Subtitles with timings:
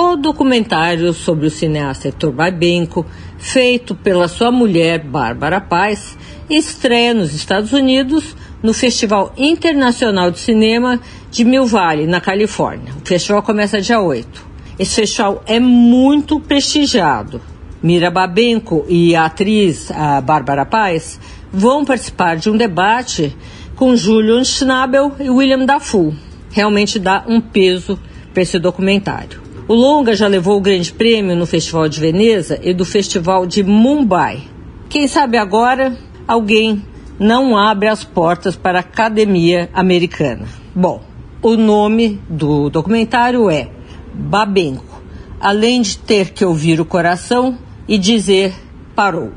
[0.00, 3.04] O documentário sobre o cineasta Heitor Babenco,
[3.36, 6.16] feito pela sua mulher Bárbara Paz,
[6.48, 11.00] estreia nos Estados Unidos no Festival Internacional de Cinema
[11.32, 12.94] de Mill Valley, na Califórnia.
[12.94, 14.46] O festival começa dia 8.
[14.78, 17.40] Esse festival é muito prestigiado.
[17.82, 21.18] Mira Babenco e a atriz a Bárbara Paz
[21.52, 23.36] vão participar de um debate
[23.74, 26.14] com Julian Schnabel e William Dafoe.
[26.52, 27.98] Realmente dá um peso
[28.32, 29.47] para esse documentário.
[29.68, 33.62] O longa já levou o grande prêmio no Festival de Veneza e do Festival de
[33.62, 34.44] Mumbai.
[34.88, 35.94] Quem sabe agora
[36.26, 36.82] alguém
[37.20, 40.46] não abre as portas para a Academia Americana.
[40.74, 41.02] Bom,
[41.42, 43.68] o nome do documentário é
[44.14, 45.02] Babenco,
[45.38, 48.54] além de ter que ouvir o coração e dizer
[48.96, 49.32] parou.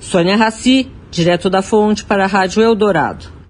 [0.00, 3.43] Sônia Raci, direto da fonte para a Rádio Eldorado.